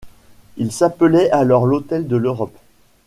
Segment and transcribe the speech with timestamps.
[0.57, 2.57] Il s'appelait alors l'hôtel de l'Europe.